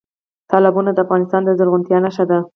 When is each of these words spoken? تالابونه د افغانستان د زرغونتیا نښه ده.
تالابونه 0.49 0.89
د 0.93 0.97
افغانستان 1.05 1.41
د 1.45 1.49
زرغونتیا 1.59 1.97
نښه 2.05 2.25
ده. 2.29 2.39